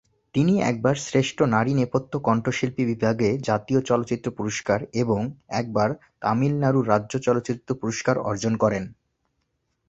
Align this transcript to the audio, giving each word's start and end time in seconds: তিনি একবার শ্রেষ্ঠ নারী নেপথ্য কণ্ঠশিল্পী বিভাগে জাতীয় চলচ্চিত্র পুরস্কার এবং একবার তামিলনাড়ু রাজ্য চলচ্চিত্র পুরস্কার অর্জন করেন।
তিনি 0.35 0.53
একবার 0.63 0.95
শ্রেষ্ঠ 1.05 1.37
নারী 1.55 1.73
নেপথ্য 1.73 2.13
কণ্ঠশিল্পী 2.27 2.83
বিভাগে 2.85 3.29
জাতীয় 3.41 3.79
চলচ্চিত্র 3.81 4.27
পুরস্কার 4.37 4.79
এবং 5.01 5.21
একবার 5.59 5.89
তামিলনাড়ু 6.21 6.81
রাজ্য 6.83 7.13
চলচ্চিত্র 7.19 7.69
পুরস্কার 7.81 8.15
অর্জন 8.29 8.53
করেন। 8.63 8.83